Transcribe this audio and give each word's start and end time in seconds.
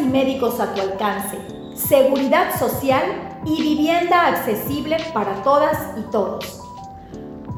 médicos 0.00 0.60
a 0.60 0.72
tu 0.72 0.80
alcance, 0.80 1.36
seguridad 1.74 2.58
social 2.58 3.02
y 3.44 3.60
vivienda 3.60 4.28
accesible 4.28 4.96
para 5.12 5.42
todas 5.42 5.76
y 5.98 6.10
todos. 6.10 6.62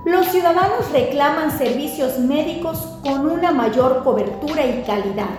Los 0.05 0.27
ciudadanos 0.27 0.91
reclaman 0.91 1.57
servicios 1.57 2.19
médicos 2.19 2.79
con 3.05 3.31
una 3.31 3.53
mayor 3.53 4.03
cobertura 4.03 4.67
y 4.67 4.83
calidad, 4.83 5.31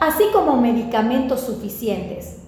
así 0.00 0.24
como 0.32 0.56
medicamentos 0.56 1.40
suficientes. 1.40 2.38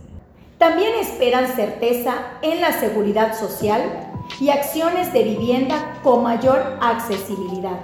También 0.57 0.95
esperan 0.99 1.55
certeza 1.55 2.15
en 2.41 2.63
la 2.63 2.73
seguridad 2.73 3.39
social 3.39 3.83
y 4.41 4.49
acciones 4.49 5.13
de 5.13 5.25
vivienda 5.25 6.01
con 6.03 6.23
mayor 6.23 6.79
accesibilidad. 6.81 7.81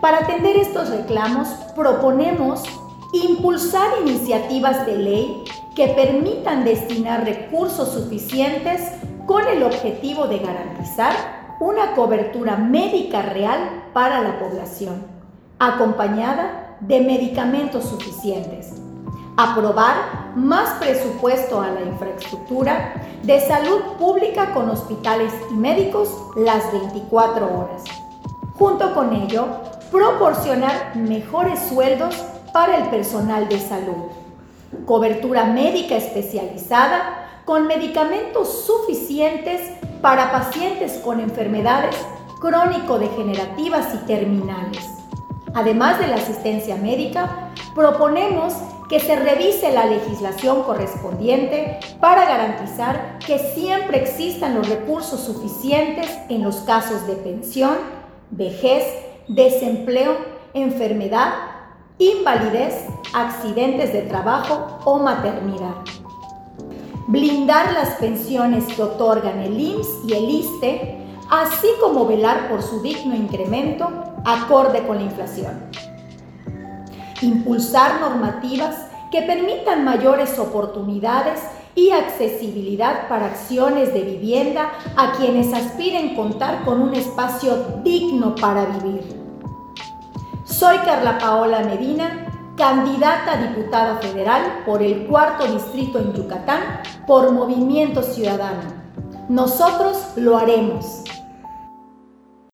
Para 0.00 0.18
atender 0.18 0.56
estos 0.56 0.90
reclamos, 0.90 1.46
proponemos 1.76 2.64
impulsar 3.12 3.88
iniciativas 4.00 4.86
de 4.86 4.96
ley 4.96 5.44
que 5.74 5.88
permitan 5.88 6.64
destinar 6.64 7.24
recursos 7.24 7.92
suficientes 7.92 8.80
con 9.26 9.46
el 9.46 9.62
objetivo 9.62 10.26
de 10.26 10.38
garantizar 10.38 11.56
una 11.60 11.94
cobertura 11.94 12.56
médica 12.56 13.22
real 13.22 13.84
para 13.92 14.20
la 14.20 14.38
población, 14.38 15.06
acompañada 15.58 16.76
de 16.80 17.00
medicamentos 17.00 17.84
suficientes. 17.84 18.72
Aprobar 19.36 20.32
más 20.34 20.70
presupuesto 20.78 21.60
a 21.60 21.68
la 21.68 21.82
infraestructura 21.82 22.94
de 23.22 23.40
salud 23.40 23.80
pública 23.98 24.52
con 24.52 24.68
hospitales 24.68 25.32
y 25.50 25.54
médicos 25.54 26.10
las 26.36 26.70
24 26.72 27.46
horas. 27.46 27.84
Junto 28.58 28.94
con 28.94 29.14
ello, 29.14 29.46
proporcionar 29.90 30.96
mejores 30.96 31.58
sueldos 31.60 32.14
para 32.52 32.76
el 32.78 32.88
personal 32.90 33.48
de 33.48 33.58
salud, 33.58 34.10
cobertura 34.86 35.44
médica 35.44 35.96
especializada 35.96 37.42
con 37.44 37.66
medicamentos 37.66 38.64
suficientes 38.64 39.60
para 40.00 40.30
pacientes 40.30 41.00
con 41.04 41.20
enfermedades 41.20 41.96
crónico-degenerativas 42.40 43.94
y 43.94 43.98
terminales. 44.06 44.88
Además 45.54 45.98
de 45.98 46.08
la 46.08 46.16
asistencia 46.16 46.76
médica, 46.76 47.50
proponemos 47.74 48.54
que 48.88 49.00
se 49.00 49.16
revise 49.16 49.72
la 49.72 49.86
legislación 49.86 50.62
correspondiente 50.64 51.78
para 52.00 52.26
garantizar 52.26 53.18
que 53.26 53.38
siempre 53.38 54.02
existan 54.02 54.54
los 54.54 54.68
recursos 54.68 55.20
suficientes 55.20 56.10
en 56.28 56.42
los 56.42 56.56
casos 56.56 57.06
de 57.06 57.14
pensión, 57.14 57.76
vejez, 58.30 58.84
desempleo, 59.28 60.16
enfermedad, 60.52 61.32
invalidez, 62.10 62.86
accidentes 63.12 63.92
de 63.92 64.02
trabajo 64.02 64.78
o 64.84 64.98
maternidad. 64.98 65.74
Blindar 67.08 67.72
las 67.72 67.90
pensiones 67.96 68.64
que 68.74 68.82
otorgan 68.82 69.40
el 69.40 69.60
IMSS 69.60 69.88
y 70.06 70.12
el 70.12 70.30
ISTE, 70.30 71.06
así 71.30 71.68
como 71.80 72.06
velar 72.06 72.48
por 72.48 72.62
su 72.62 72.80
digno 72.80 73.14
incremento 73.14 73.88
acorde 74.24 74.86
con 74.86 74.96
la 74.96 75.04
inflación. 75.04 75.60
Impulsar 77.20 78.00
normativas 78.00 78.86
que 79.10 79.22
permitan 79.22 79.84
mayores 79.84 80.38
oportunidades 80.38 81.40
y 81.74 81.90
accesibilidad 81.90 83.08
para 83.08 83.26
acciones 83.26 83.92
de 83.94 84.02
vivienda 84.02 84.72
a 84.96 85.12
quienes 85.12 85.52
aspiren 85.52 86.14
contar 86.14 86.64
con 86.64 86.82
un 86.82 86.94
espacio 86.94 87.80
digno 87.82 88.34
para 88.34 88.66
vivir. 88.66 89.21
Soy 90.62 90.78
Carla 90.84 91.18
Paola 91.18 91.64
Medina, 91.64 92.24
candidata 92.56 93.32
a 93.32 93.48
diputada 93.48 93.96
federal 93.96 94.62
por 94.64 94.80
el 94.80 95.08
cuarto 95.08 95.44
distrito 95.44 95.98
en 95.98 96.12
Yucatán 96.12 96.60
por 97.04 97.32
Movimiento 97.32 98.00
Ciudadano. 98.00 98.72
Nosotros 99.28 100.12
lo 100.14 100.38
haremos. 100.38 101.02